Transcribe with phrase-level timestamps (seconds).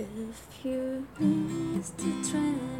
[0.00, 2.77] If you miss the train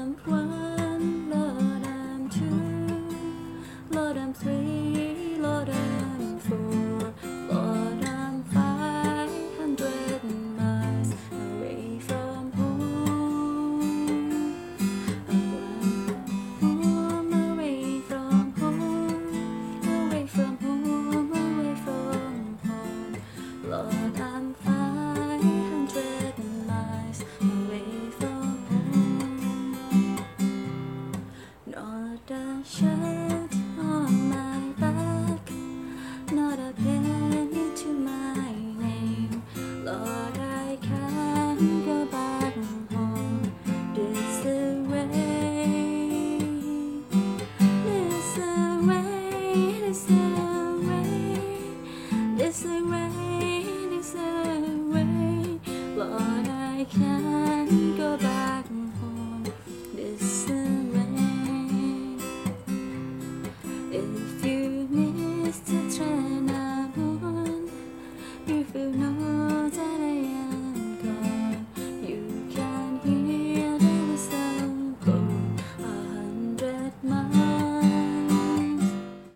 [0.00, 0.16] Lord,
[1.86, 2.48] I'm two.
[3.90, 4.49] Lord, I'm three.
[32.80, 35.44] shirt on my back,
[36.32, 39.42] not a penny to my name.
[39.84, 42.54] Lord, I can't go back
[42.90, 43.52] home
[43.94, 44.44] this
[44.90, 45.10] way.
[47.84, 48.38] This
[48.88, 50.08] way, this
[50.88, 51.20] way,
[52.38, 54.14] this way, this
[54.94, 55.60] way.
[55.96, 57.29] Lord, I can't.
[69.30, 70.09] 我在